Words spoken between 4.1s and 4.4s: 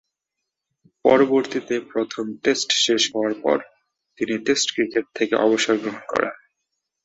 তিনি